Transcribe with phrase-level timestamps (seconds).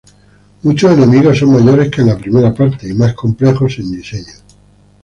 [0.63, 4.33] Muchos enemigos son mayores que en la primera parte, y más complejos en diseño.